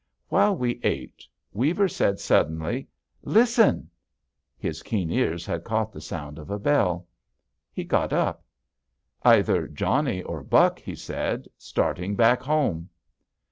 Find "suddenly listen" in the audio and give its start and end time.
2.19-3.87